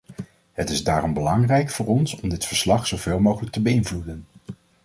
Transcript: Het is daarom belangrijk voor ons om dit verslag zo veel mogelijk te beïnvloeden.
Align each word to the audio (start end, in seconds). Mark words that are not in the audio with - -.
Het 0.53 0.69
is 0.69 0.83
daarom 0.83 1.13
belangrijk 1.13 1.69
voor 1.69 1.85
ons 1.85 2.13
om 2.19 2.29
dit 2.29 2.45
verslag 2.45 2.87
zo 2.87 2.97
veel 2.97 3.19
mogelijk 3.19 3.51
te 3.53 3.61
beïnvloeden. 3.61 4.25